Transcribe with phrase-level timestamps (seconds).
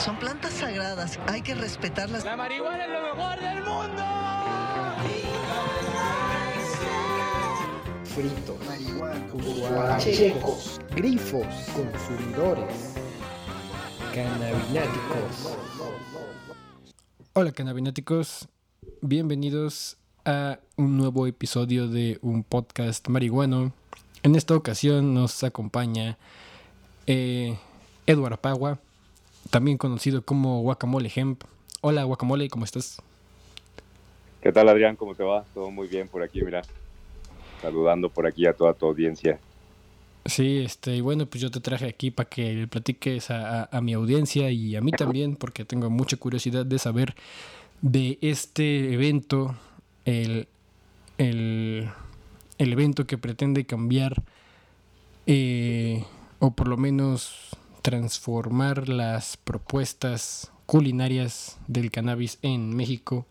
[0.00, 2.24] Son plantas sagradas, hay que respetarlas.
[2.24, 4.02] La marihuana es lo mejor del mundo.
[8.04, 11.44] Fritos, marihuana, checos, grifos,
[11.74, 12.94] consumidores,
[14.14, 15.58] cannabináticos.
[17.34, 18.48] Hola cannabináticos,
[19.02, 23.74] bienvenidos a un nuevo episodio de un podcast marihuano.
[24.22, 26.16] En esta ocasión nos acompaña
[27.06, 27.58] eh,
[28.06, 28.78] Edward Pagua,
[29.48, 31.44] también conocido como Guacamole Hemp.
[31.80, 33.02] Hola Guacamole, ¿cómo estás?
[34.42, 34.96] ¿Qué tal Adrián?
[34.96, 35.44] ¿Cómo te va?
[35.54, 36.62] Todo muy bien por aquí, mira.
[37.62, 39.38] Saludando por aquí a toda tu audiencia.
[40.24, 43.80] Sí, este, y bueno, pues yo te traje aquí para que le platiques a, a,
[43.80, 47.14] mi audiencia y a mí también, porque tengo mucha curiosidad de saber
[47.80, 49.56] de este evento,
[50.04, 50.46] el,
[51.16, 51.88] el,
[52.58, 54.22] el evento que pretende cambiar,
[55.26, 56.04] eh,
[56.38, 63.26] o por lo menos transformar las propuestas culinarias del cannabis en México.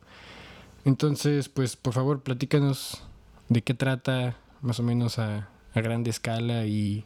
[0.85, 3.03] Entonces, pues por favor, platícanos
[3.47, 7.05] de qué trata más o menos a, a grande escala y,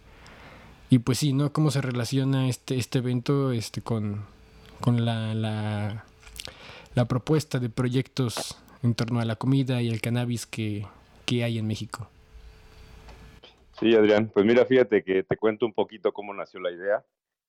[0.89, 1.51] y pues sí, ¿no?
[1.53, 4.25] ¿Cómo se relaciona este, este evento este, con,
[4.79, 6.05] con la, la,
[6.95, 10.85] la propuesta de proyectos en torno a la comida y el cannabis que,
[11.25, 12.09] que hay en México?
[13.79, 17.03] Sí, Adrián, pues mira, fíjate que te cuento un poquito cómo nació la idea.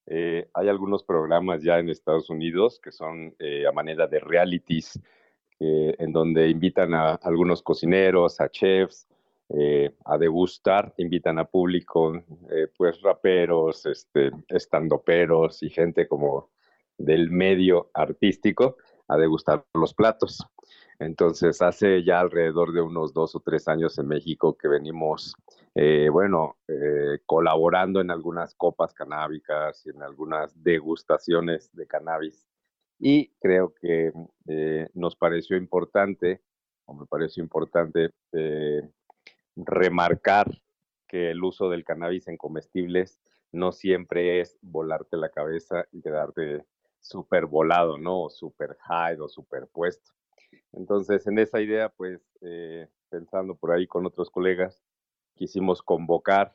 [0.07, 5.01] Eh, hay algunos programas ya en Estados Unidos que son eh, a manera de realities,
[5.61, 9.07] eh, en donde invitan a algunos cocineros, a chefs,
[9.49, 12.23] eh, a degustar, invitan a público,
[12.77, 16.51] pues raperos, este, estandoperos y gente como
[16.97, 18.77] del medio artístico
[19.09, 20.47] a degustar los platos.
[20.99, 25.35] Entonces, hace ya alrededor de unos dos o tres años en México que venimos,
[25.75, 32.47] eh, bueno, eh, colaborando en algunas copas canábicas y en algunas degustaciones de cannabis.
[32.99, 34.13] Y creo que
[34.47, 36.43] eh, nos pareció importante,
[36.87, 38.89] o me pareció importante, eh,
[39.57, 40.51] remarcar
[41.09, 43.21] que el uso del cannabis en comestibles
[43.53, 46.65] no siempre es volarte la cabeza y quedarte
[47.01, 48.23] súper volado, ¿no?
[48.23, 50.13] O súper high o súper puesto.
[50.73, 54.83] Entonces, en esa idea, pues, eh, pensando por ahí con otros colegas,
[55.35, 56.55] quisimos convocar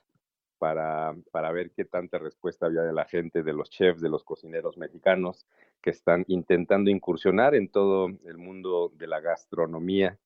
[0.57, 4.23] para, para, ver qué tanta respuesta había de la gente, de los chefs, de los
[4.23, 5.45] cocineros mexicanos
[5.81, 10.19] que están intentando incursionar en todo el mundo de la gastronomía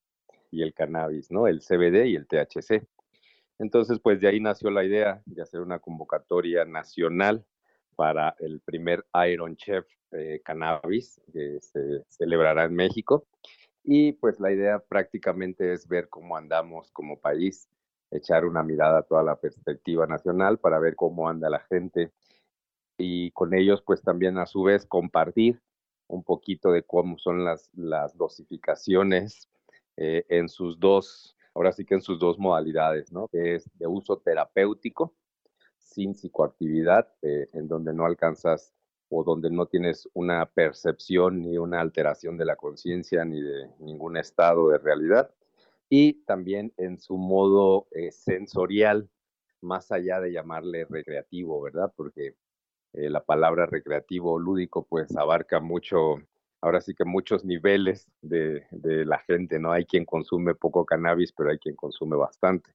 [0.49, 1.47] y el cannabis, ¿no?
[1.47, 2.87] El CBD y el THC.
[3.59, 7.45] Entonces, pues de ahí nació la idea de hacer una convocatoria nacional
[7.95, 13.25] para el primer Iron Chef eh, Cannabis que se celebrará en México.
[13.83, 17.67] Y pues la idea prácticamente es ver cómo andamos como país,
[18.11, 22.11] echar una mirada a toda la perspectiva nacional para ver cómo anda la gente
[22.97, 25.61] y con ellos pues también a su vez compartir
[26.07, 29.49] un poquito de cómo son las, las dosificaciones
[29.97, 33.27] eh, en sus dos, ahora sí que en sus dos modalidades, ¿no?
[33.27, 35.13] Que es de uso terapéutico,
[35.93, 38.73] sin psicoactividad, eh, en donde no alcanzas
[39.09, 44.17] o donde no tienes una percepción ni una alteración de la conciencia ni de ningún
[44.17, 45.31] estado de realidad.
[45.89, 49.09] Y también en su modo eh, sensorial,
[49.61, 51.93] más allá de llamarle recreativo, ¿verdad?
[51.95, 52.35] Porque
[52.93, 56.17] eh, la palabra recreativo o lúdico pues abarca mucho
[56.61, 59.73] ahora sí que muchos niveles de, de, la gente, ¿no?
[59.73, 62.71] Hay quien consume poco cannabis, pero hay quien consume bastante.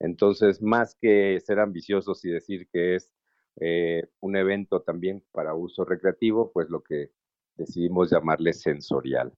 [0.00, 3.12] Entonces, más que ser ambiciosos y decir que es
[3.60, 7.10] eh, un evento también para uso recreativo, pues lo que
[7.56, 9.32] decidimos llamarle sensorial.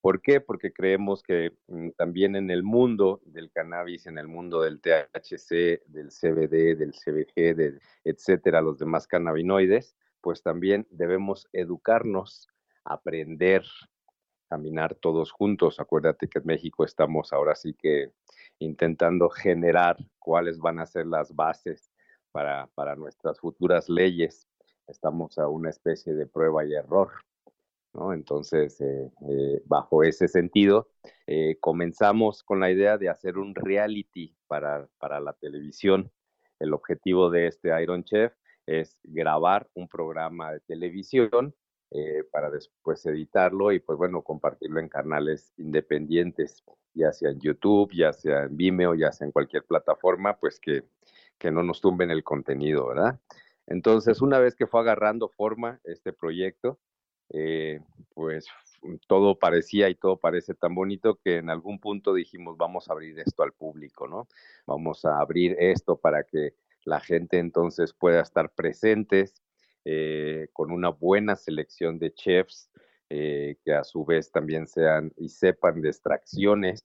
[0.00, 0.40] ¿Por qué?
[0.40, 5.82] Porque creemos que mm, también en el mundo del cannabis, en el mundo del THC,
[5.86, 12.48] del CBD, del CBG, etcétera, los demás cannabinoides, pues también debemos educarnos
[12.84, 13.62] aprender,
[14.48, 15.80] caminar todos juntos.
[15.80, 18.12] Acuérdate que en México estamos ahora sí que
[18.60, 21.90] intentando generar cuáles van a ser las bases
[22.30, 24.46] para, para nuestras futuras leyes.
[24.86, 27.10] Estamos a una especie de prueba y error.
[28.12, 30.88] Entonces, eh, eh, bajo ese sentido,
[31.26, 36.10] eh, comenzamos con la idea de hacer un reality para, para la televisión.
[36.60, 38.32] El objetivo de este Iron Chef
[38.66, 41.54] es grabar un programa de televisión
[41.92, 46.62] eh, para después editarlo y pues bueno, compartirlo en canales independientes,
[46.94, 50.84] ya sea en YouTube, ya sea en Vimeo, ya sea en cualquier plataforma, pues que,
[51.38, 53.18] que no nos tumben el contenido, ¿verdad?
[53.66, 56.78] Entonces, una vez que fue agarrando forma este proyecto,
[57.30, 57.80] eh,
[58.14, 58.46] pues
[59.06, 63.18] todo parecía y todo parece tan bonito que en algún punto dijimos, vamos a abrir
[63.20, 64.26] esto al público, ¿no?
[64.66, 66.54] Vamos a abrir esto para que
[66.84, 69.42] la gente entonces pueda estar presentes,
[69.84, 72.70] eh, con una buena selección de chefs
[73.08, 76.84] eh, que a su vez también sean y sepan de extracciones,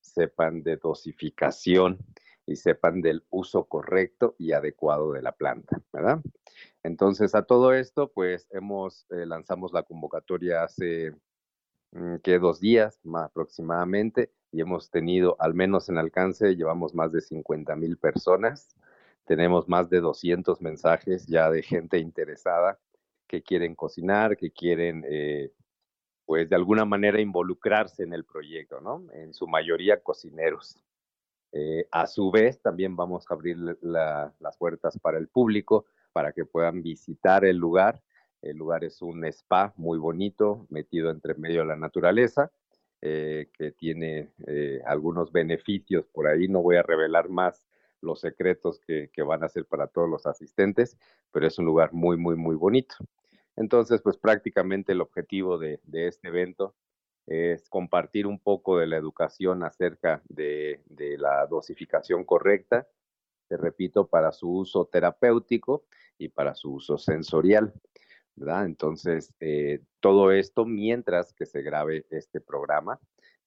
[0.00, 1.98] sepan de dosificación
[2.46, 6.20] y sepan del uso correcto y adecuado de la planta, ¿verdad?
[6.82, 11.12] Entonces, a todo esto, pues hemos, eh, lanzamos la convocatoria hace
[11.92, 17.10] mm, que dos días más aproximadamente y hemos tenido, al menos en alcance, llevamos más
[17.10, 18.76] de 50 mil personas,
[19.24, 22.78] tenemos más de 200 mensajes ya de gente interesada
[23.26, 25.50] que quieren cocinar, que quieren, eh,
[26.26, 29.04] pues de alguna manera involucrarse en el proyecto, ¿no?
[29.12, 30.76] En su mayoría cocineros.
[31.52, 36.44] Eh, a su vez, también vamos a abrir las puertas para el público para que
[36.44, 38.02] puedan visitar el lugar.
[38.42, 42.50] El lugar es un spa muy bonito, metido entre medio de la naturaleza,
[43.00, 44.30] eh, que tiene
[44.86, 46.48] algunos beneficios por ahí.
[46.48, 47.66] No voy a revelar más
[48.04, 50.96] los secretos que, van a ser para todos los asistentes,
[51.32, 52.94] pero es un lugar muy, muy, muy bonito.
[53.56, 56.74] Entonces, pues prácticamente el objetivo de este evento
[57.26, 60.82] es compartir un poco de la educación acerca de,
[61.18, 62.86] la dosificación correcta,
[63.48, 65.84] te repito, para su uso terapéutico
[66.18, 67.72] y para su uso sensorial.
[68.36, 68.66] ¿verdad?
[68.66, 72.98] Entonces, eh, todo esto mientras que se grabe este programa,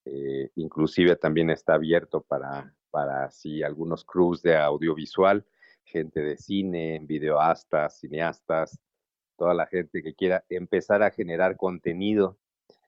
[0.06, 5.46] eh, inclusive también está abierto para, para si algunos crews de audiovisual,
[5.84, 8.80] gente de cine, videoastas, cineastas,
[9.38, 12.40] toda la gente que quiera empezar a generar contenido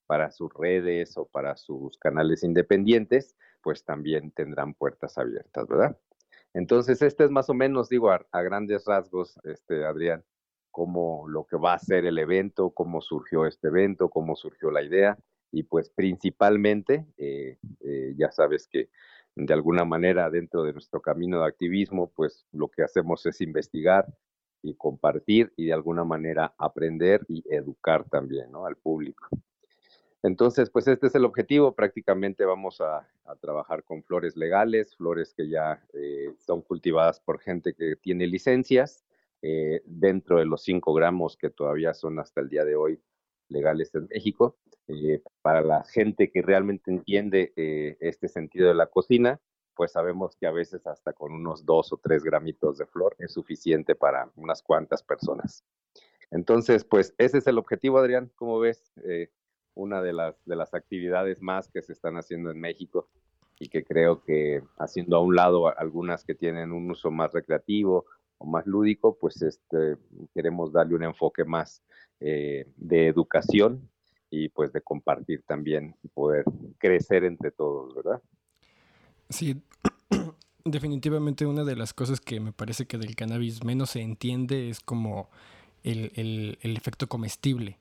[0.08, 5.96] para sus redes o para sus canales independientes, pues también tendrán puertas abiertas, ¿verdad?
[6.56, 10.24] Entonces, este es más o menos, digo, a, grandes rasgos, este, Adrián,
[10.72, 14.82] cómo lo que va a ser el evento, cómo surgió este evento, cómo surgió la
[14.82, 15.20] idea,
[15.52, 18.90] y pues principalmente, eh, eh, ya sabes que
[19.46, 24.06] de alguna manera dentro de nuestro camino de activismo, pues lo que hacemos es investigar
[24.62, 29.28] y compartir y de alguna manera aprender y educar también al público.
[30.22, 31.74] Entonces, pues este es el objetivo.
[31.74, 33.08] Prácticamente vamos a,
[33.42, 39.06] trabajar con flores legales, flores que ya eh, son cultivadas por gente que tiene licencias,
[39.44, 43.00] eh, dentro de los 5 gramos que todavía son hasta el día de hoy
[43.48, 44.58] legales en México.
[44.90, 47.54] Eh, para la gente que realmente entiende
[48.00, 49.40] este sentido de la cocina,
[49.76, 53.32] pues sabemos que a veces hasta con unos 2 o 3 gramitos de flor es
[53.32, 55.64] suficiente para unas cuantas personas.
[56.32, 58.32] Entonces, pues ese es el objetivo, Adrián.
[58.36, 58.92] ¿Cómo ves?
[59.80, 63.08] una de las, de las actividades más que se están haciendo en México
[63.60, 68.06] y que creo que haciendo a un lado algunas que tienen un uso más recreativo
[68.38, 69.98] o más lúdico, pues este,
[70.34, 71.84] queremos darle un enfoque más
[72.20, 73.90] eh, de educación
[74.30, 76.46] y pues de compartir también y poder
[76.78, 78.22] crecer entre todos, ¿verdad?
[79.30, 79.62] Sí,
[80.66, 84.80] definitivamente una de las cosas que me parece que del cannabis menos se entiende es
[84.80, 85.30] como
[85.84, 87.78] el, el, efecto comestible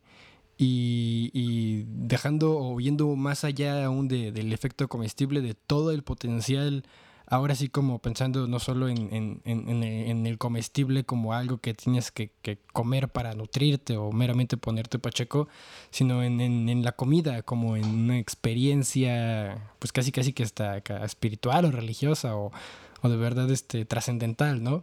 [0.56, 6.84] y, dejando o viendo más allá aún del efecto comestible, de todo el potencial,
[7.30, 12.30] ahora sí como pensando no solo en, el comestible como algo que tienes que,
[12.72, 15.48] comer para nutrirte o meramente ponerte pacheco,
[15.90, 21.70] sino en, la comida como en una experiencia pues casi casi que está espiritual o
[21.70, 22.50] religiosa o,
[23.02, 24.82] de verdad este trascendental, ¿no?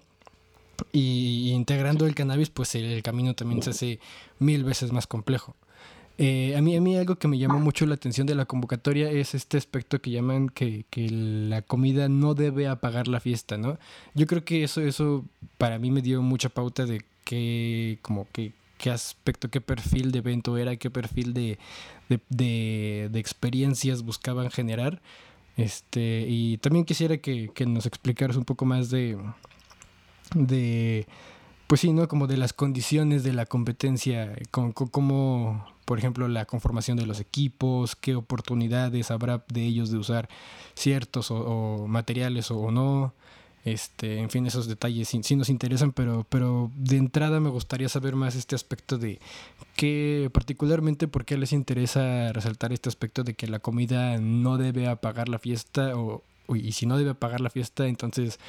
[0.92, 4.00] Y, integrando el cannabis, pues el, camino también se hace
[4.40, 5.56] mil veces más complejo.
[6.18, 9.12] Eh, a, mí, a mí algo que me llamó mucho la atención de la convocatoria
[9.12, 10.86] es este aspecto que llaman que,
[11.50, 13.78] la comida no debe apagar la fiesta, ¿no?
[14.14, 15.26] Yo creo que eso, eso
[15.58, 20.20] para mí me dio mucha pauta de qué, como que, qué aspecto, qué perfil de
[20.20, 21.58] evento era, qué perfil de,
[22.30, 25.02] de, experiencias buscaban generar.
[25.58, 29.18] Este, y también quisiera que, que nos explicaras un poco más de,
[30.34, 31.08] de
[31.68, 32.08] pues sí, ¿no?
[32.08, 37.20] Como de las condiciones de la competencia, como, como, por ejemplo, la conformación de los
[37.20, 40.30] equipos, qué oportunidades habrá de ellos de usar
[40.76, 43.14] ciertos o, materiales o, no.
[43.64, 48.16] Este, en fin, esos detalles sí, nos interesan, pero, pero de entrada me gustaría saber
[48.16, 49.20] más este aspecto de
[49.76, 54.88] qué, particularmente, por qué les interesa resaltar este aspecto de que la comida no debe
[54.88, 56.22] apagar la fiesta, o,
[56.54, 58.40] y si no debe apagar la fiesta, entonces,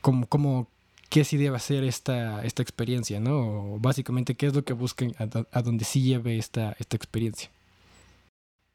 [0.00, 0.68] ¿cómo, cómo,
[1.10, 3.78] qué sí debe ser esta, esta experiencia, ¿no?
[3.78, 7.50] básicamente, qué es lo que busquen a, donde sí lleve esta, esta experiencia.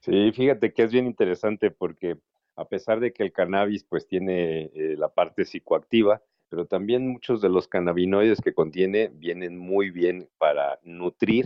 [0.01, 2.17] Sí, fíjate que es bien interesante porque
[2.55, 7.41] a pesar de que el cannabis pues tiene eh, la parte psicoactiva, pero también muchos
[7.41, 11.45] de los cannabinoides que contiene vienen muy bien para nutrir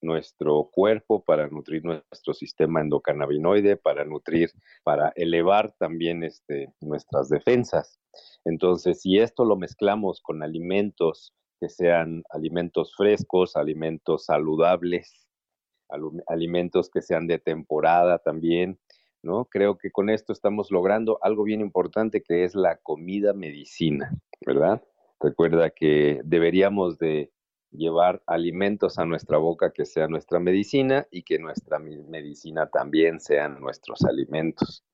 [0.00, 4.50] nuestro cuerpo, para nutrir nuestro sistema endocannabinoide, para nutrir,
[4.82, 8.00] para elevar también este, nuestras defensas.
[8.44, 15.26] Entonces, si esto lo mezclamos con alimentos que sean alimentos frescos, alimentos saludables,
[16.26, 18.78] alimentos que sean de temporada también,
[19.22, 19.44] ¿no?
[19.46, 24.16] Creo que con esto estamos logrando algo bien importante que es la comida medicina,
[24.46, 24.82] ¿verdad?
[25.20, 27.32] Recuerda que deberíamos de
[27.70, 33.60] llevar alimentos a nuestra boca que sea nuestra medicina y que nuestra medicina también sean
[33.60, 34.84] nuestros alimentos.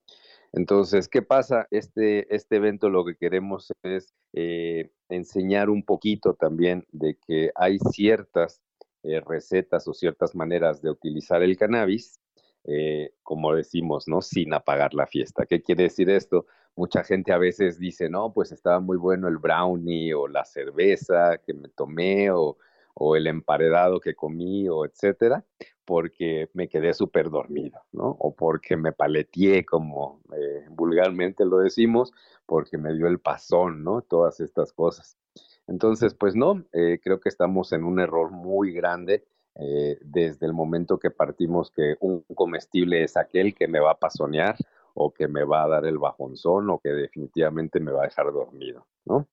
[0.53, 1.67] Entonces, ¿qué pasa?
[1.71, 7.79] Este, este evento lo que queremos es eh, enseñar un poquito también de que hay
[7.79, 8.63] ciertas
[9.03, 12.21] eh, recetas o ciertas maneras de utilizar el cannabis,
[12.65, 14.23] eh, como decimos, ¿no?
[14.23, 15.47] Sin apagar la fiesta.
[15.47, 16.47] ¿Qué quiere decir esto?
[16.75, 21.39] Mucha gente a veces dice, no, pues estaba muy bueno el brownie o la cerveza
[21.39, 22.59] que me tomé o,
[22.99, 25.45] o el emparedado que comí o etcétera,
[25.85, 28.17] porque me quedé súper dormido, ¿no?
[28.19, 32.13] O porque me paleteé, como eh, vulgarmente lo decimos,
[32.47, 34.01] porque me dio el pasón, ¿no?
[34.01, 35.19] Todas estas cosas.
[35.67, 39.25] Entonces, pues no, eh, creo que estamos en un error muy grande
[39.57, 43.99] eh, desde el momento que partimos que un comestible es aquel que me va a
[43.99, 44.57] pasonear
[44.95, 48.33] o que me va a dar el bajonzón o que definitivamente me va a dejar
[48.33, 49.29] dormido, ¿no?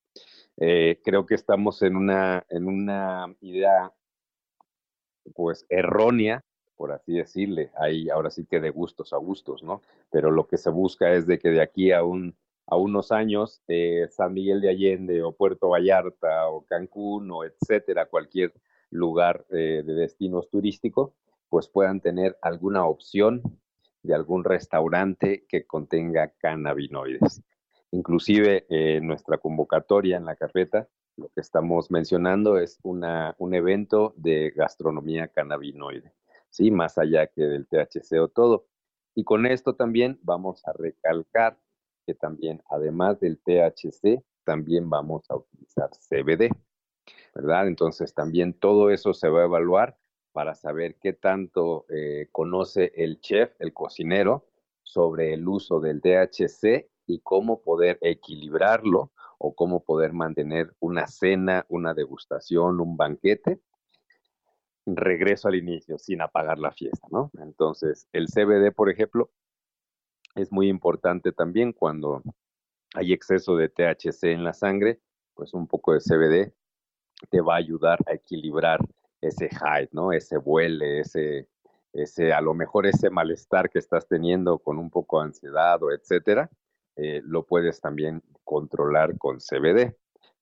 [0.58, 3.92] Creo que estamos en una, en una idea
[5.36, 6.44] pues errónea,
[6.76, 7.72] por así decirle.
[7.78, 9.82] Hay ahora sí que de gustos a gustos, ¿no?
[10.12, 12.36] Pero lo que se busca es de que de aquí a un
[12.68, 18.06] a unos años eh, San Miguel de Allende o Puerto Vallarta o Cancún o etcétera,
[18.06, 18.54] cualquier
[18.90, 21.12] lugar eh, de destinos turísticos,
[21.50, 23.42] pues puedan tener alguna opción
[24.02, 27.42] de algún restaurante que contenga cannabinoides.
[27.94, 34.16] Inclusive eh, nuestra convocatoria en la carpeta lo que estamos mencionando es una, un evento
[34.18, 36.12] de gastronomía cannabinoide,
[36.50, 36.72] ¿sí?
[36.72, 38.66] Más allá que del THC o todo.
[39.14, 41.60] Y con esto también vamos a recalcar
[42.08, 46.50] que también, además del THC, también vamos a utilizar CBD,
[47.36, 47.68] ¿verdad?
[47.68, 50.00] Entonces también todo eso se va a evaluar
[50.32, 54.48] para saber qué tanto eh, conoce el chef, el cocinero,
[54.82, 61.66] sobre el uso del THC y cómo poder equilibrarlo o cómo poder mantener una cena,
[61.70, 63.60] una degustación, un banquete,
[64.86, 67.32] regreso al inicio sin apagar la fiesta, ¿no?
[67.40, 69.32] Entonces, el CBD, por ejemplo,
[70.36, 72.22] es muy importante también cuando
[72.96, 75.00] hay exceso de THC en la sangre,
[75.34, 76.54] pues un poco de CBD
[77.30, 78.80] te va a ayudar a equilibrar
[79.22, 80.12] ese high, ¿no?
[80.12, 81.48] Ese vuele, ese,
[81.94, 85.92] ese, a lo mejor ese malestar que estás teniendo con un poco de ansiedad o
[85.92, 86.50] etcétera,
[86.96, 89.96] eh, lo puedes también controlar con CBD.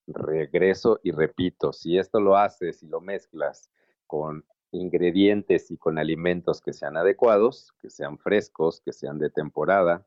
[0.08, 3.70] Regreso y repito, si esto lo haces y lo mezclas
[4.08, 10.06] con ingredientes y con alimentos que sean adecuados, que sean frescos, que sean de temporada,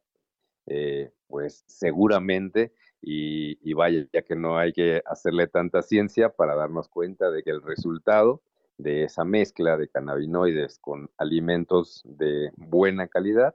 [0.67, 6.55] eh, pues seguramente, y, y, vaya, ya que no hay que hacerle tanta ciencia para
[6.55, 8.43] darnos cuenta de que el resultado
[8.79, 13.55] de esa mezcla de cannabinoides con alimentos de buena calidad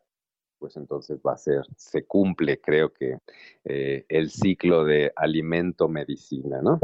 [0.59, 3.17] pues entonces va a ser, se cumple, creo que,
[3.63, 6.79] eh, el ciclo de alimento-medicina, ¿no?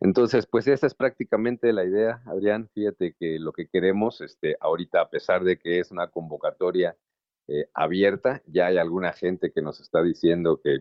[0.00, 2.68] Entonces, pues esa es prácticamente la idea, Adrián.
[2.74, 6.96] Fíjate que lo que queremos, este, ahorita, a pesar de que es una convocatoria
[7.48, 10.78] eh, abierta, ya hay alguna gente que nos está diciendo que,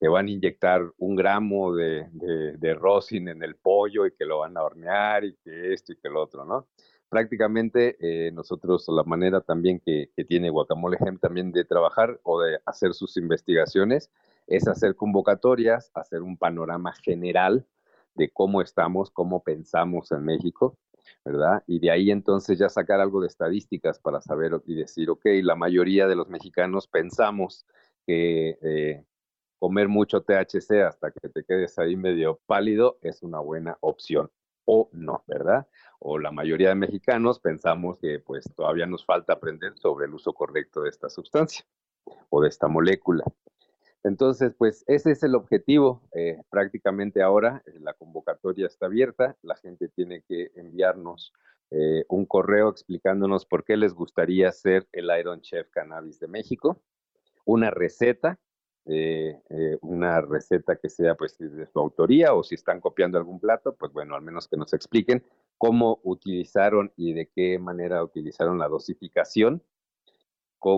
[0.00, 4.24] que van a inyectar un gramo de, de, de rosin en el pollo y que
[4.24, 6.68] lo van a hornear y que esto y que lo otro, ¿no?
[7.10, 12.60] Prácticamente eh, nosotros la manera también que, tiene Guacamole Gem también de trabajar o de
[12.64, 14.10] hacer sus investigaciones
[14.46, 17.66] es hacer convocatorias, hacer un panorama general
[18.14, 20.78] de cómo estamos, cómo pensamos en México,
[21.24, 21.62] ¿verdad?
[21.66, 25.56] Y de ahí entonces ya sacar algo de estadísticas para saber y decir, ok, la
[25.56, 27.66] mayoría de los mexicanos pensamos
[28.06, 29.04] que eh,
[29.58, 34.30] comer mucho THC hasta que te quedes ahí medio pálido es una buena opción
[34.70, 35.66] o no, ¿verdad?
[36.00, 40.32] o la mayoría de mexicanos pensamos que pues todavía nos falta aprender sobre el uso
[40.32, 41.64] correcto de esta sustancia
[42.30, 43.22] o de esta molécula.
[44.02, 46.02] Entonces, pues ese es el objetivo.
[46.14, 49.36] Eh, prácticamente ahora eh, la convocatoria está abierta.
[49.42, 51.34] La gente tiene que enviarnos
[51.70, 56.80] eh, un correo explicándonos por qué les gustaría ser el Iron Chef Cannabis de México,
[57.44, 58.38] una receta,
[59.82, 63.92] una receta que sea pues de su autoría o si están copiando algún plato, pues
[63.92, 65.24] bueno, al menos que nos expliquen
[65.58, 69.62] cómo utilizaron y de qué manera utilizaron la dosificación,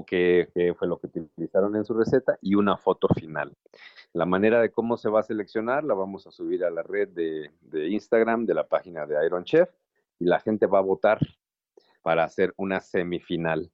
[0.07, 3.57] qué, qué, fue lo que utilizaron en su receta y una foto final.
[4.13, 7.09] La manera de cómo se va a seleccionar la vamos a subir a la red
[7.09, 9.71] de Instagram de la página de Iron Chef
[10.19, 11.19] y la gente va a votar
[12.03, 13.71] para hacer una semifinal.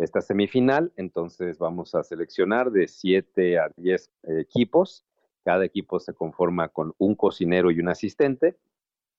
[0.00, 5.04] Esta semifinal, entonces vamos a seleccionar de 7 a 10 equipos.
[5.44, 8.56] Cada equipo se conforma con un cocinero y un asistente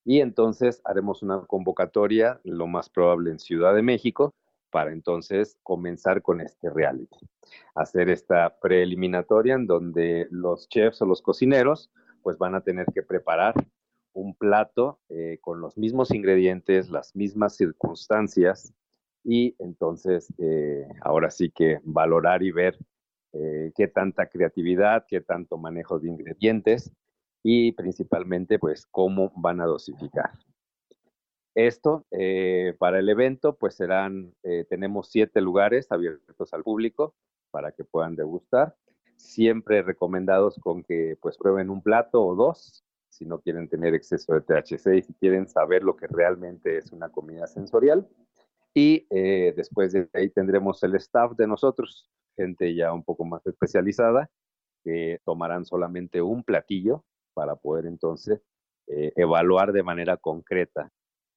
[0.03, 4.33] y entonces haremos una convocatoria, lo más probable en Ciudad de México,
[4.71, 7.27] para entonces comenzar con este reality.
[7.75, 11.91] Hacer esta preeliminatoria en donde los chefs o los cocineros
[12.23, 13.53] pues van a tener que preparar
[14.13, 18.73] un plato eh, con los mismos ingredientes, las mismas circunstancias
[19.23, 22.77] y entonces eh, ahora sí que valorar y ver
[23.33, 26.91] eh, qué tanta creatividad, qué tanto manejo de ingredientes
[27.43, 30.31] y principalmente pues cómo van a dosificar.
[31.53, 34.33] Esto eh, para el evento pues serán,
[34.69, 37.13] tenemos siete lugares abiertos al público
[37.51, 38.75] para que puedan degustar,
[39.17, 44.33] siempre recomendados con que pues prueben un plato o dos si no quieren tener exceso
[44.33, 48.07] de THC si quieren saber lo que realmente es una comida sensorial.
[48.73, 53.45] Y eh, después de ahí tendremos el staff de nosotros, gente ya un poco más
[53.45, 54.29] especializada,
[54.83, 58.41] que tomarán solamente un platillo para poder entonces
[58.87, 60.91] eh, evaluar de manera concreta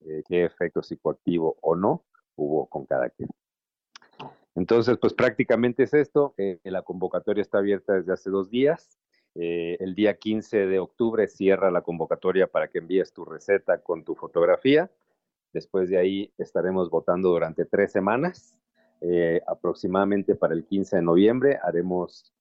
[0.07, 2.05] eh, qué efecto psicoactivo o no
[2.37, 3.29] hubo con cada quien.
[4.55, 6.35] Entonces, pues prácticamente es esto.
[6.63, 9.01] La convocatoria está abierta desde hace dos días.
[9.35, 14.15] el día 15 de octubre cierra la convocatoria para que envíes tu receta con tu
[14.15, 14.89] fotografía.
[15.55, 18.59] Después de ahí estaremos votando durante tres semanas.
[19.47, 22.35] aproximadamente para el 15 de noviembre haremos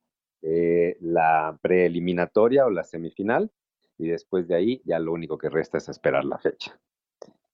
[0.45, 3.49] eh, la preeliminatoria o la semifinal
[3.97, 6.77] y después de ahí ya lo único que resta es esperar la fecha.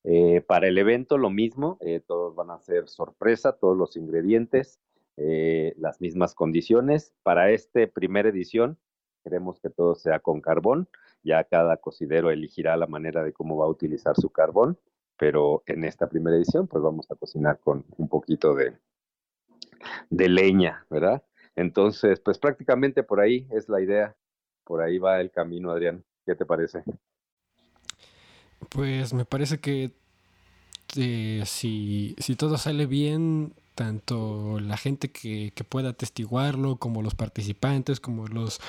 [0.03, 4.79] Eh, para el evento lo mismo, eh, todos van a ser sorpresa, todos los ingredientes,
[5.17, 7.13] las mismas condiciones.
[7.23, 8.79] Para esta primera edición
[9.23, 10.87] queremos que todo sea con carbón,
[11.23, 14.79] ya cada cocinero elegirá la manera de cómo va a utilizar su carbón,
[15.19, 18.77] pero en esta primera edición pues vamos a cocinar con un poquito de,
[20.09, 21.21] de leña, ¿verdad?
[21.55, 24.15] Entonces, pues prácticamente por ahí es la idea,
[24.63, 26.05] por ahí va el camino, Adrián.
[26.25, 26.83] ¿Qué te parece?
[28.69, 29.91] Pues me parece que
[30.95, 38.27] eh, si, todo sale bien, tanto la gente que, pueda atestiguarlo, como los participantes, como
[38.27, 38.59] los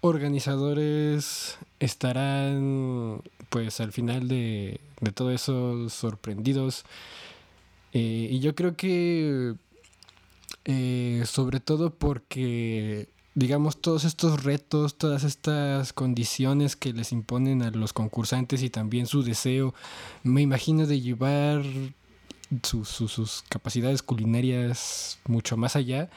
[0.00, 4.80] organizadores estarán pues al final de,
[5.14, 6.84] todo eso sorprendidos.
[7.92, 9.54] Eh, y yo creo que
[10.64, 17.70] eh, sobre todo porque, digamos, todos estos retos, todas estas condiciones que les imponen a
[17.70, 19.74] los concursantes y también su deseo,
[20.22, 21.62] me imagino de llevar
[22.62, 26.10] sus capacidades culinarias mucho más allá,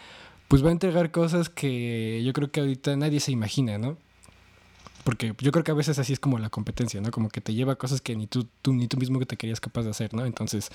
[0.53, 3.97] pues va a entregar cosas que yo creo que ahorita nadie se imagina, ¿no?
[5.03, 7.09] Porque yo creo que a veces así es como la competencia, ¿no?
[7.09, 9.81] Como que te lleva cosas que ni tú, ni tú mismo que te querías capaz
[9.81, 10.27] de hacer, ¿no?
[10.27, 10.69] Entonces,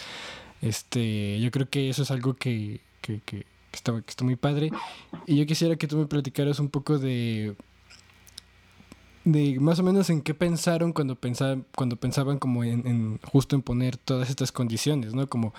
[0.63, 4.35] este, yo creo que eso es algo que, que, que, que está, que está muy
[4.35, 4.73] padre.
[5.29, 7.55] Y yo quisiera que tú me platicaras un poco de
[9.23, 13.63] de más o menos en qué pensaron cuando pensaban, cuando pensaban como en, justo en
[13.63, 15.29] poner todas estas condiciones, ¿no?
[15.29, 15.55] Como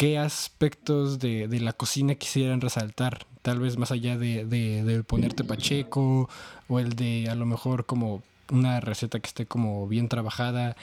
[0.00, 5.44] qué aspectos de, de la cocina quisieran resaltar, tal vez más allá de, de, ponerte
[5.44, 6.26] pacheco
[6.68, 10.74] o el de a lo mejor como una receta que esté como bien trabajada,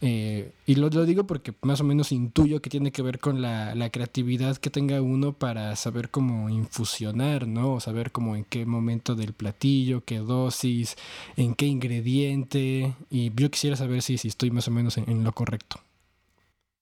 [0.00, 3.40] eh, y lo, lo, digo porque más o menos intuyo que tiene que ver con
[3.40, 7.74] la, la, creatividad que tenga uno para saber cómo infusionar, ¿no?
[7.74, 10.96] O saber cómo en qué momento del platillo, qué dosis,
[11.36, 12.92] en qué ingrediente.
[13.08, 15.76] Y yo quisiera saber si, si estoy más o menos en, en lo correcto.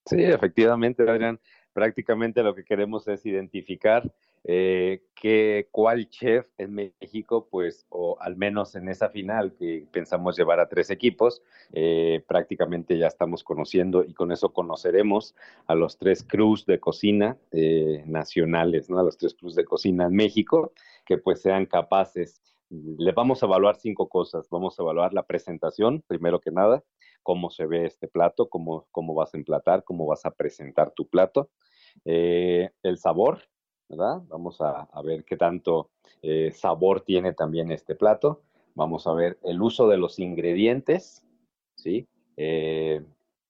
[0.06, 1.38] Sí, efectivamente, Adrián.
[1.72, 4.10] Prácticamente lo que queremos es identificar
[4.44, 10.36] eh, que cuál chef en México, pues, o al menos en esa final que pensamos
[10.36, 15.96] llevar a tres equipos, eh, prácticamente ya estamos conociendo y con eso conoceremos a los
[15.96, 18.98] tres crews de cocina eh, nacionales, ¿no?
[18.98, 20.72] A los tres crews de cocina en México,
[21.06, 22.42] que pues sean capaces.
[22.68, 24.48] Le vamos a evaluar cinco cosas.
[24.50, 26.82] Vamos a evaluar la presentación, primero que nada,
[27.22, 31.08] cómo se ve este plato, cómo, cómo vas a emplatar, cómo vas a presentar tu
[31.08, 31.50] plato.
[32.04, 33.42] el sabor,
[33.96, 35.90] Vamos a, ver qué tanto
[36.22, 38.42] eh, sabor tiene también este plato.
[38.74, 41.26] Vamos a ver el uso de los ingredientes,
[41.76, 42.08] ¿sí?
[42.38, 43.04] Eh,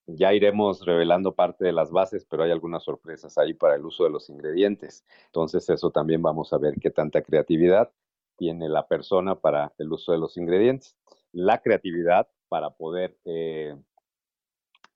[0.06, 4.02] ya iremos revelando parte de las bases, pero hay algunas sorpresas ahí para el uso
[4.02, 5.04] de los ingredientes.
[5.26, 7.92] Entonces, eso también vamos a ver qué tanta creatividad
[8.36, 10.96] tiene la persona para el uso de los ingredientes.
[11.30, 13.74] La creatividad para poder, eh,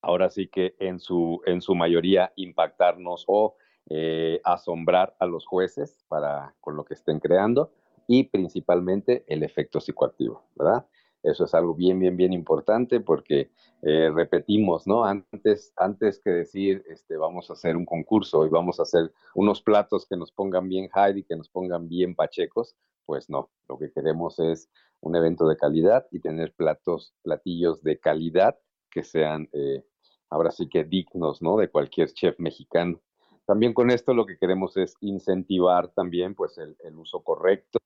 [0.03, 3.57] ahora sí que en su, en su mayoría, impactarnos o
[3.89, 7.73] eh, asombrar a los jueces para con lo que estén creando
[8.07, 10.87] y principalmente el efecto psicoactivo, ¿verdad?
[11.23, 15.07] Eso es algo bien, bien, bien importante porque eh, repetimos, ¿no?
[15.07, 19.63] Antes, antes que decir, este, vamos a hacer un concurso y vamos a hacer unos
[19.63, 23.91] platos que nos pongan bien y que nos pongan bien pachecos, pues no, lo que
[23.93, 24.69] queremos es
[25.07, 28.59] un evento de calidad y tener platos, platillos de calidad
[28.91, 29.85] que sean eh,
[30.31, 31.57] ahora sí que dignos, ¿no?
[31.57, 33.01] De cualquier chef mexicano.
[33.47, 37.79] También con esto lo que queremos es incentivar también pues el, uso correcto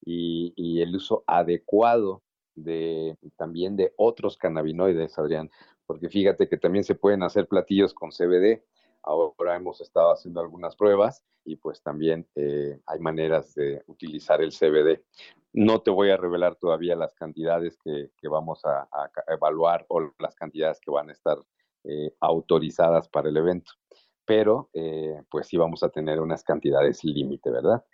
[0.00, 2.22] y, y, el uso adecuado
[2.54, 5.50] de también de otros cannabinoides, Adrián,
[5.86, 8.64] porque fíjate que también se pueden hacer platillos con CBD.
[9.02, 14.52] Ahora hemos estado haciendo algunas pruebas y pues también eh, hay maneras de utilizar el
[14.52, 15.02] CBD.
[15.52, 18.88] No te voy a revelar todavía las cantidades que, vamos a,
[19.28, 21.38] evaluar o las cantidades que van a estar
[21.84, 23.72] eh, autorizadas para el evento,
[24.24, 27.84] pero eh, pues sí vamos a tener unas cantidades límite, ¿verdad?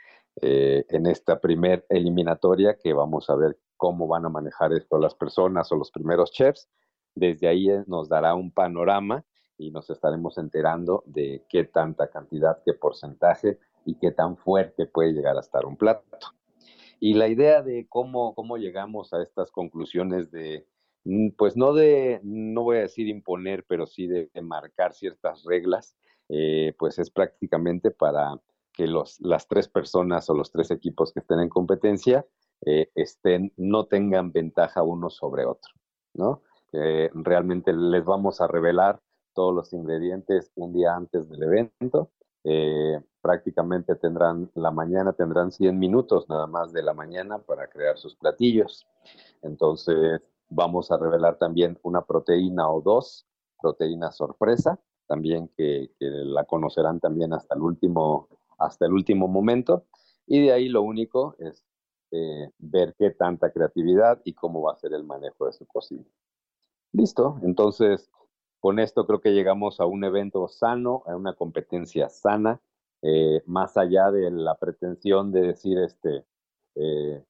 [0.40, 5.72] en esta primer eliminatoria que vamos a ver cómo van a manejar esto las personas
[5.72, 6.68] o los primeros chefs,
[7.16, 9.24] desde ahí nos dará un panorama
[9.58, 15.12] y nos estaremos enterando de qué tanta cantidad, qué porcentaje y qué tan fuerte puede
[15.12, 16.04] llegar a estar un plato.
[17.00, 20.66] Y la idea de cómo, cómo llegamos a estas conclusiones de,
[21.04, 25.96] mm, pues no de, no voy a decir imponer, pero sí de, marcar ciertas reglas,
[26.28, 28.40] eh, pues es prácticamente para
[28.72, 32.26] que los, las tres personas o los tres equipos que estén en competencia
[32.64, 35.72] eh, estén, no tengan ventaja uno sobre otro,
[36.14, 36.42] ¿no?
[36.70, 39.00] realmente les vamos a revelar
[39.38, 42.10] todos los ingredientes un día antes del evento.
[42.42, 47.96] Eh, prácticamente tendrán la mañana, tendrán 100 minutos nada más de la mañana para crear
[47.98, 48.88] sus platillos.
[49.42, 53.28] Entonces vamos a revelar también una proteína o dos,
[53.62, 58.26] proteína sorpresa, también que, la conocerán también hasta el último,
[58.58, 59.84] hasta el último momento.
[60.26, 61.64] Y de ahí lo único es
[62.10, 66.02] eh, ver qué tanta creatividad y cómo va a ser el manejo de su cocina.
[66.90, 68.10] Listo, entonces
[68.60, 72.60] con esto creo que llegamos a un evento sano, a una competencia sana,
[73.02, 76.24] eh, más allá de la pretensión de decir, este,
[76.74, 77.22] eh,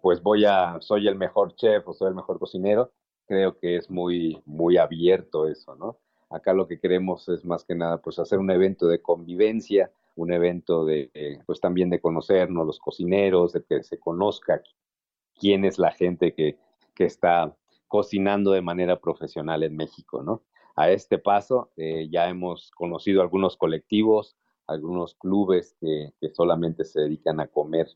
[0.00, 2.92] pues voy a, soy el mejor chef o soy el mejor cocinero,
[3.26, 5.98] creo que es muy, muy abierto eso, ¿no?
[6.30, 10.32] Acá lo que queremos es más que nada, pues hacer un evento de convivencia, un
[10.32, 14.62] evento de, eh, pues también de conocernos, los cocineros, de que se conozca
[15.38, 16.58] quién es la gente que,
[16.94, 17.54] que está
[17.86, 20.42] cocinando de manera profesional en México, ¿no?
[20.76, 21.70] A este paso.
[21.76, 27.88] Eh, ya hemos conocido algunos colectivos, algunos clubes que, solamente se dedican a comer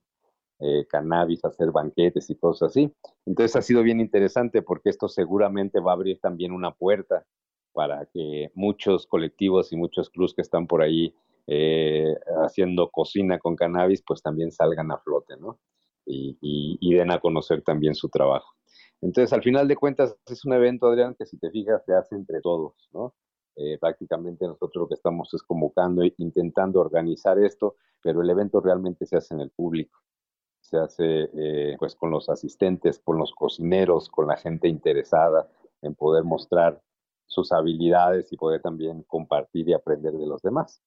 [0.58, 2.92] eh, cannabis, hacer banquetes y cosas así.
[3.24, 7.26] Entonces ha sido bien interesante porque esto seguramente va a abrir también una puerta
[7.72, 11.14] para que muchos colectivos y muchos clubes que están por ahí
[11.46, 15.58] eh, haciendo cocina con cannabis, pues también salgan a flote, ¿no?
[16.08, 18.55] y den a conocer también su trabajo.
[19.00, 22.14] Entonces, al final de cuentas, es un evento, Adrián, que si te fijas, se hace
[22.14, 23.14] entre todos, ¿no?
[23.56, 28.60] Eh, prácticamente nosotros lo que estamos es convocando e intentando organizar esto, pero el evento
[28.60, 29.98] realmente se hace en el público.
[30.60, 35.48] Se hace eh, pues con los asistentes, con los cocineros, con la gente interesada
[35.80, 36.82] en poder mostrar
[37.26, 40.82] sus habilidades y poder también compartir y aprender de los demás.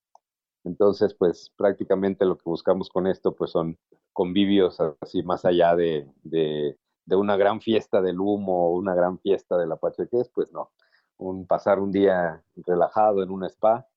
[0.63, 3.78] Entonces, pues prácticamente lo que buscamos con esto pues son
[4.13, 6.78] convivios así más allá de de
[7.15, 10.72] una gran fiesta del humo o una gran fiesta de la Pacheques, pues no.
[11.17, 13.88] Un, pasar un día relajado en un spa,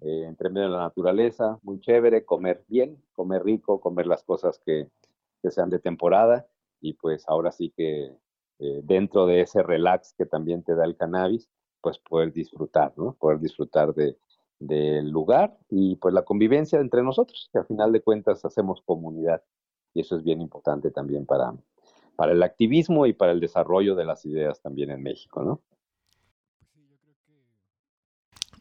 [0.00, 4.60] eh, entre medio de la naturaleza, muy chévere, comer bien, comer rico, comer las cosas
[4.64, 4.88] que,
[5.50, 6.46] sean de temporada
[6.78, 8.14] y pues ahora sí que
[8.58, 11.48] eh, dentro de ese relax que también te da el cannabis,
[11.80, 13.14] pues poder disfrutar, ¿no?
[13.14, 14.18] Poder disfrutar de,
[14.58, 19.42] del lugar y pues la convivencia entre nosotros, que al final de cuentas hacemos comunidad
[19.94, 21.54] y eso es bien importante también para,
[22.18, 25.62] para el activismo y para el desarrollo de las ideas también en México, ¿no?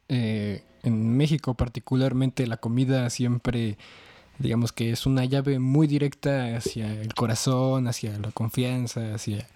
[0.10, 3.80] Eh, en México particularmente la comida siempre,
[4.38, 9.48] digamos que es una llave muy directa hacia el corazón, hacia la confianza, hacia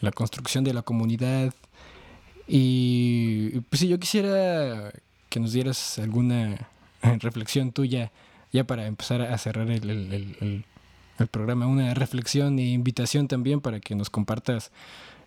[0.00, 1.52] la construcción de la comunidad.
[2.48, 4.90] Y pues si yo quisiera
[5.28, 6.70] que nos dieras alguna
[7.20, 8.10] reflexión tuya
[8.52, 10.64] ya para empezar a cerrar el el
[11.30, 14.72] programa, una reflexión e invitación también para que nos compartas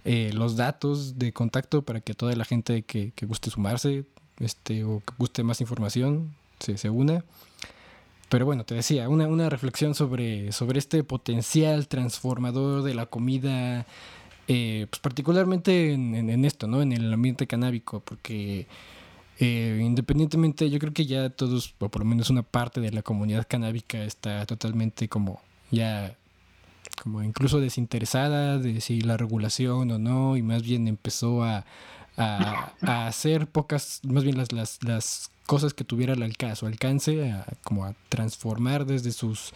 [0.06, 4.06] eh, los datos de contacto para que toda la gente que, guste sumarse
[4.39, 7.23] este, o que guste más información se, se una.
[8.30, 13.86] Pero bueno, te decía, una, una reflexión sobre, sobre este potencial transformador de la comida,
[14.47, 16.82] eh, pues particularmente en, esto, ¿no?
[16.82, 18.67] En el ambiente canábico, porque
[19.39, 23.02] eh, independientemente, yo creo que ya todos, o por lo menos una parte de la
[23.02, 25.41] comunidad canábica está totalmente como
[25.72, 26.16] ya
[27.04, 31.66] como incluso desinteresada de si la regulación o no, y más bien empezó a,
[32.82, 37.86] hacer pocas, más bien las, las, las cosas que tuviera al alcance, alcance a, como
[37.86, 39.54] a transformar desde sus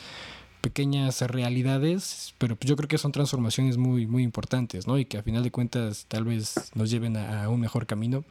[0.62, 4.98] pequeñas realidades, pero pues yo creo que son transformaciones muy, muy importantes, ¿no?
[4.98, 8.24] Y que a final de cuentas tal vez nos lleven a, un mejor camino.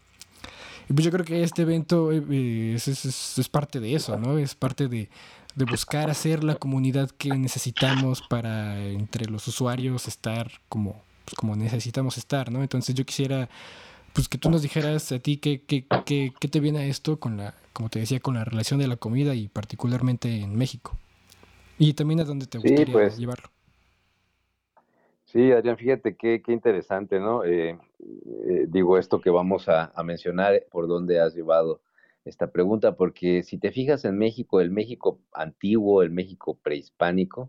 [0.90, 4.38] Y pues yo creo que este evento eh, es, es, parte de eso, ¿no?
[4.38, 5.08] Es parte de,
[5.54, 11.54] de buscar hacer la comunidad que necesitamos para entre los usuarios estar como, pues, como
[11.54, 12.60] necesitamos estar, ¿no?
[12.62, 13.48] Entonces yo quisiera
[14.12, 17.20] pues que tú nos dijeras a ti qué, qué, qué, qué te viene a esto
[17.20, 20.98] con la, como te decía, con la relación de la comida y particularmente en México.
[21.78, 23.16] Y también a dónde te gustaría pues.
[23.16, 23.48] llevarlo.
[25.32, 27.44] Sí, Adrián, fíjate qué, qué interesante, ¿no?
[27.44, 31.82] Eh, eh, digo esto que vamos a, mencionar, por dónde has llevado
[32.24, 37.48] esta pregunta, porque si te fijas en México, el México antiguo, el México prehispánico,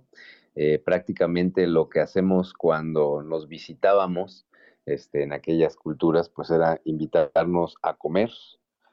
[0.53, 4.45] eh, prácticamente lo que hacemos cuando nos visitábamos
[4.85, 8.29] este, en aquellas culturas, pues era invitarnos a comer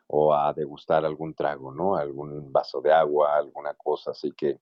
[0.07, 1.97] o a degustar algún trago, ¿no?
[1.97, 4.61] Algún vaso de agua, alguna cosa, así que,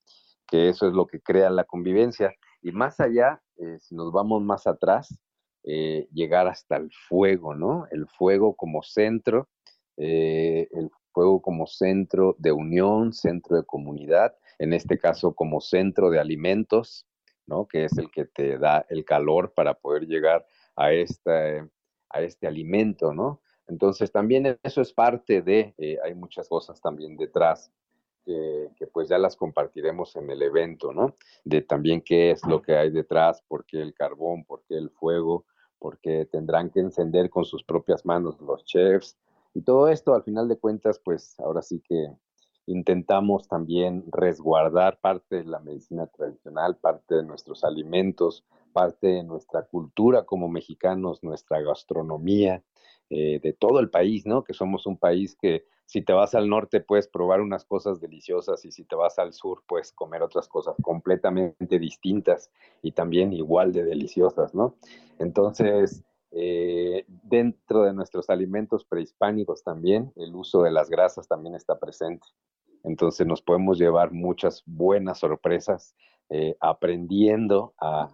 [0.49, 2.35] que eso es lo que crea la convivencia.
[2.63, 5.19] Y más allá, eh, si nos vamos más atrás,
[5.65, 7.87] eh, llegar hasta el fuego, ¿no?
[7.91, 9.49] El fuego como centro,
[9.97, 16.11] eh, el fuego como centro de unión, centro de comunidad, en este caso como centro
[16.11, 17.07] de alimentos,
[17.47, 17.67] ¿no?
[17.67, 21.69] Que es el que te da el calor para poder llegar a este,
[22.11, 23.43] a este alimento, ¿no?
[23.69, 27.73] Entonces también eso es parte de, hay muchas cosas también detrás
[28.27, 31.15] que, pues ya las compartiremos en el evento, ¿no?
[31.45, 34.91] De también qué es lo que hay detrás, por qué el carbón, por qué el
[34.91, 35.47] fuego,
[35.79, 39.17] porque tendrán que encender con sus propias manos los chefs.
[39.55, 42.09] Y todo esto, al final de cuentas, pues ahora sí que
[42.67, 49.63] intentamos también resguardar parte de la medicina tradicional, parte de nuestros alimentos, parte de nuestra
[49.63, 52.63] cultura como mexicanos, nuestra gastronomía,
[53.09, 54.43] eh, de todo el país, ¿no?
[54.43, 58.65] Que somos un país que si te vas al norte puedes probar unas cosas deliciosas
[58.65, 62.51] y si te vas al sur puedes comer otras cosas completamente distintas
[62.83, 64.75] y también igual de deliciosas, ¿no?
[65.19, 71.79] Entonces, eh, dentro de nuestros alimentos prehispánicos también, el uso de las grasas también está
[71.79, 72.27] presente.
[72.83, 75.95] Entonces nos podemos llevar muchas buenas sorpresas
[76.29, 78.11] eh, aprendiendo a,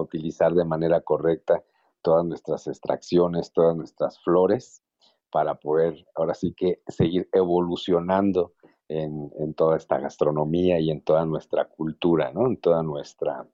[0.00, 1.62] utilizar de manera correcta
[2.02, 4.82] todas nuestras extracciones, todas nuestras flores,
[5.30, 8.54] para poder ahora sí que seguir evolucionando
[8.88, 12.46] en, toda esta gastronomía y en toda nuestra cultura, ¿no?
[12.46, 13.46] En toda nuestra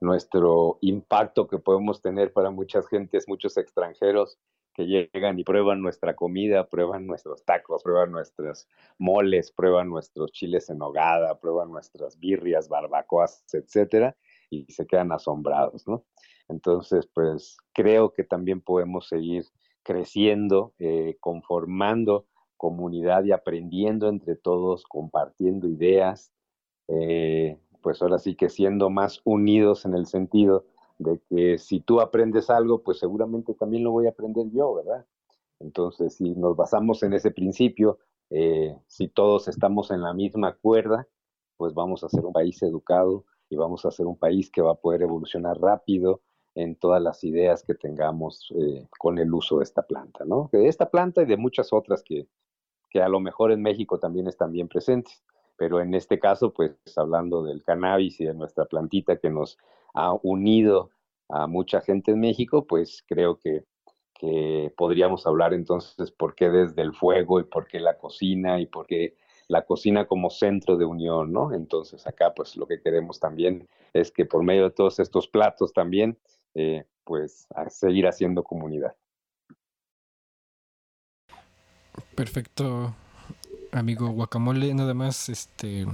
[0.00, 4.38] nuestro impacto que podemos tener para muchas gentes, muchos extranjeros
[4.74, 10.68] que llegan y prueban nuestra comida, prueban nuestros tacos, prueban nuestros moles, prueban nuestros chiles
[10.68, 14.16] en hogada, prueban nuestras birrias, barbacoas, etcétera,
[14.50, 16.04] y se quedan asombrados, ¿no?
[16.48, 19.44] Entonces, pues creo que también podemos seguir
[19.84, 26.32] creciendo, eh, conformando comunidad y aprendiendo entre todos, compartiendo ideas,
[26.88, 30.64] eh, pues ahora sí que siendo más unidos en el sentido
[30.98, 35.04] de que si tú aprendes algo, pues seguramente también lo voy a aprender yo, ¿verdad?
[35.60, 37.98] Entonces, si nos basamos en ese principio,
[38.30, 41.06] eh, si todos estamos en la misma cuerda,
[41.56, 44.72] pues vamos a ser un país educado y vamos a ser un país que va
[44.72, 46.22] a poder evolucionar rápido
[46.54, 50.48] en todas las ideas que tengamos eh, con el uso de esta planta, ¿no?
[50.52, 52.26] De esta planta y de muchas otras que,
[52.90, 55.22] que a lo mejor en México también están bien presentes
[55.56, 59.58] pero en este caso, pues hablando del cannabis y de nuestra plantita que nos
[59.94, 60.90] ha unido
[61.28, 63.64] a mucha gente en México, pues creo que,
[64.76, 68.86] podríamos hablar entonces por qué desde el fuego y por qué la cocina y por
[68.86, 69.16] qué
[69.48, 71.52] la cocina como centro de unión, ¿no?
[71.52, 75.74] Entonces acá pues lo que queremos también es que por medio de todos estos platos
[75.74, 76.16] también,
[76.54, 78.94] eh, pues a seguir haciendo comunidad.
[82.14, 82.94] Perfecto,
[83.72, 85.86] amigo Guacamole, nada más, este,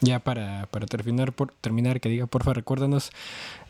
[0.00, 3.10] ya para, para terminar, por terminar, que diga, porfa, recuérdanos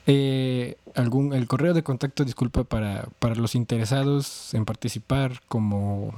[0.07, 6.13] eh, algún, el correo de contacto, disculpa, para, para los interesados en participar como,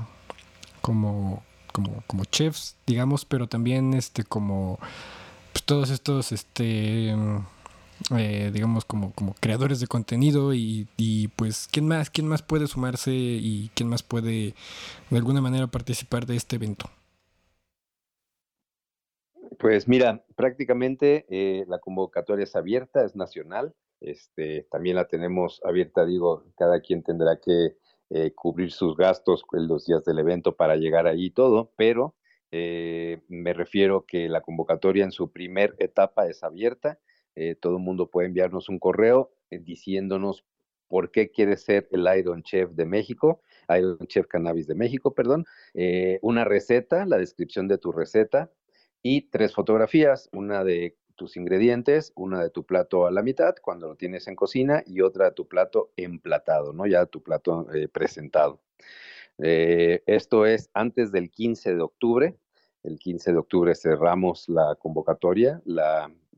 [0.81, 1.43] como,
[1.73, 4.79] como, como chefs, digamos, pero también este, como
[5.53, 7.15] pues, todos estos, este,
[8.17, 12.67] eh, digamos, como, como creadores de contenido y, y, pues, ¿quién más, ¿quién más puede
[12.67, 14.55] sumarse y quién más puede
[15.11, 16.91] de alguna manera participar de este evento?
[19.59, 23.75] Pues mira, prácticamente eh, la convocatoria es abierta, es nacional.
[24.01, 27.77] Este, también la tenemos abierta, digo, cada quien tendrá que
[28.09, 32.15] eh, cubrir sus gastos en los días del evento para llegar ahí y todo, pero
[32.51, 36.99] eh, me refiero que la convocatoria en su primer etapa es abierta.
[37.61, 40.45] Todo el mundo puede enviarnos un correo diciéndonos
[40.89, 45.47] por qué quiere ser el Iron Chef de México, Iron Chef Cannabis de México, perdón,
[46.23, 48.51] una receta, la descripción de tu receta,
[49.03, 53.89] y tres fotografías, una de tus ingredientes, una de tu plato a la mitad cuando
[53.89, 56.87] lo tienes en cocina y otra de tu plato emplatado, ¿no?
[56.87, 58.61] Ya tu plato eh, presentado.
[59.39, 62.37] Eh, esto es antes del 15 de octubre.
[62.83, 65.61] El 15 de octubre cerramos la convocatoria.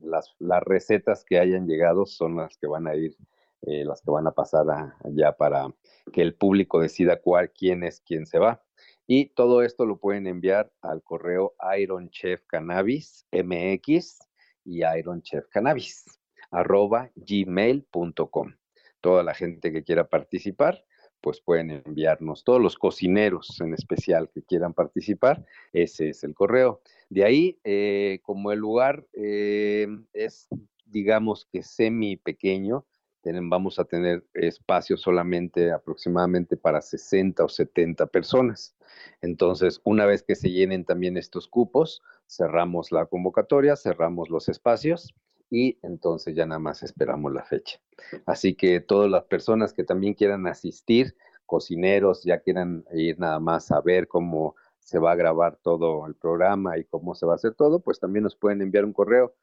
[0.03, 0.35] Las,
[0.65, 3.15] recetas que hayan llegado son las que van a ir,
[3.61, 4.65] eh, las que van a pasar
[5.11, 5.67] ya para
[6.11, 8.63] que el público decida cuál, quién es quién se va.
[9.07, 14.19] Y todo esto lo pueden enviar al correo Iron Chef Cannabis MX
[14.65, 16.05] y Iron Chef Cannabis
[16.51, 18.55] arroba gmail.com.
[19.01, 20.85] Toda la gente que quiera participar,
[21.19, 26.81] pues pueden enviarnos, todos los cocineros en especial que quieran participar, ese es el correo.
[27.13, 30.47] De ahí, eh, como el lugar eh, es,
[30.87, 32.87] digamos que semi pequeño,
[33.23, 38.75] vamos a tener espacio solamente aproximadamente para 60 o 70 personas.
[39.21, 45.13] Entonces, una vez que se llenen también estos cupos, cerramos la convocatoria, cerramos los espacios
[45.51, 47.79] y entonces ya nada más esperamos la fecha.
[48.25, 53.71] Así que todas las personas que también quieran asistir, cocineros, ya quieran ir nada más
[53.71, 57.35] a ver cómo se va a grabar todo el programa y cómo se va a
[57.35, 59.33] hacer todo, pues también nos pueden enviar un correo.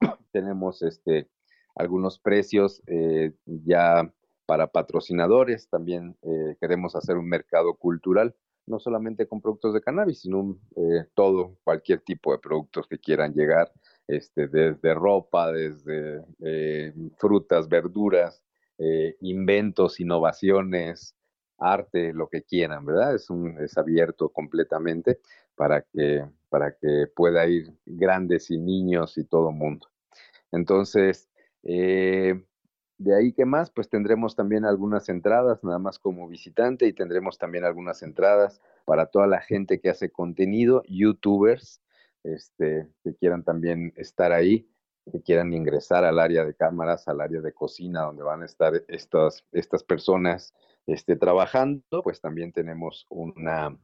[0.32, 1.28] Tenemos este
[1.74, 4.12] algunos precios eh, ya
[4.46, 8.34] para patrocinadores, también eh, queremos hacer un mercado cultural,
[8.66, 13.32] no solamente con productos de cannabis, sino eh, todo, cualquier tipo de productos que quieran
[13.32, 13.72] llegar,
[14.08, 16.24] este, desde ropa, desde
[17.16, 18.42] frutas, verduras,
[19.20, 21.14] inventos, innovaciones,
[21.60, 23.14] arte, lo que quieran, ¿verdad?
[23.14, 25.20] Es, un, es abierto completamente
[25.54, 29.88] para que, para que pueda ir grandes y niños y todo mundo.
[30.50, 31.28] Entonces,
[31.62, 32.42] eh,
[32.98, 37.38] de ahí que más, pues tendremos también algunas entradas, nada más como visitante, y tendremos
[37.38, 41.80] también algunas entradas para toda la gente que hace contenido, youtubers,
[42.24, 44.68] este, que quieran también estar ahí,
[45.10, 48.82] que quieran ingresar al área de cámaras, al área de cocina, donde van a estar
[48.88, 50.54] estas, estas personas
[50.86, 53.76] este, trabajando, pues también tenemos una,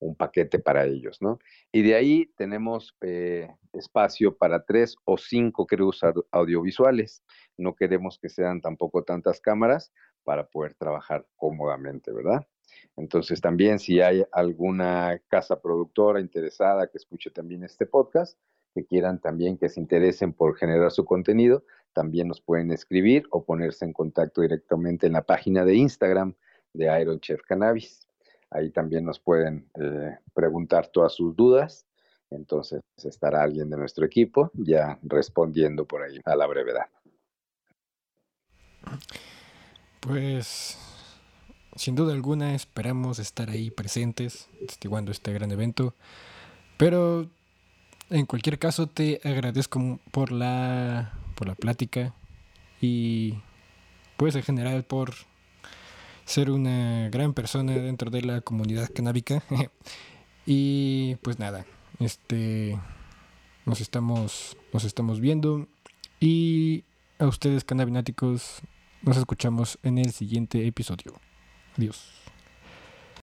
[0.00, 1.38] un paquete para ellos, ¿no?
[1.70, 7.22] Y de ahí tenemos eh, espacio para tres o cinco crews audiovisuales.
[7.56, 9.92] No queremos que sean tampoco tantas cámaras
[10.24, 12.46] para poder trabajar cómodamente, ¿verdad?
[12.96, 18.38] Entonces también si hay alguna casa productora interesada que escuche también este podcast,
[18.74, 23.44] que quieran también que se interesen por generar su contenido, también nos pueden escribir o
[23.44, 26.34] ponerse en contacto directamente en la página de Instagram
[26.72, 28.06] de Iron Chef Cannabis.
[28.50, 31.86] Ahí también nos pueden eh, preguntar todas sus dudas.
[32.30, 36.86] Entonces estará alguien de nuestro equipo ya respondiendo por ahí a la brevedad.
[40.00, 40.78] Pues
[41.76, 45.94] sin duda alguna esperamos estar ahí presentes, testiguando este gran evento.
[46.76, 47.28] Pero
[48.10, 51.12] en cualquier caso te agradezco por la,
[51.44, 52.14] la plática
[52.80, 53.34] y
[54.16, 55.14] pues en general por
[56.24, 59.42] ser una gran persona dentro de la comunidad canábica.
[60.46, 61.66] y pues nada,
[61.98, 62.78] este
[63.64, 65.68] nos estamos nos estamos viendo
[66.20, 66.84] y
[67.18, 68.60] a ustedes canabináticos
[69.02, 71.14] nos escuchamos en el siguiente episodio.
[71.76, 72.21] Adiós.